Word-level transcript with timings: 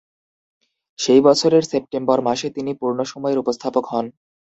সেই 0.99 1.21
বছরের 1.21 1.63
সেপ্টেম্বর 1.63 2.19
মাসে 2.21 2.47
তিনি 2.55 2.71
পূর্ণ-সময়ের 2.79 3.41
উপস্থাপক 3.43 3.85
হন। 3.91 4.05